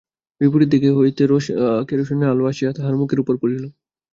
[0.41, 1.23] বিপরীত দিক হইতে
[1.89, 3.63] কেরোসিনের আলো আসিয়া তাঁহার মুখের উপর পড়িল।